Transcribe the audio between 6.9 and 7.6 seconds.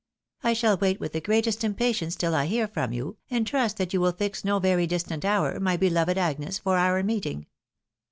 meeting.